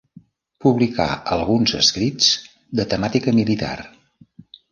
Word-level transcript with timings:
Publicà 0.65 1.05
alguns 1.35 1.75
escrits 1.81 2.31
de 2.79 2.87
temàtica 2.95 3.37
militar. 3.43 3.77